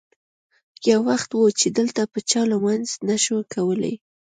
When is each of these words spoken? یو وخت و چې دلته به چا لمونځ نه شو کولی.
یو 0.89 0.99
وخت 1.09 1.29
و 1.33 1.39
چې 1.59 1.67
دلته 1.77 2.01
به 2.11 2.19
چا 2.29 2.41
لمونځ 2.51 2.87
نه 3.07 3.17
شو 3.23 3.37
کولی. 3.53 3.93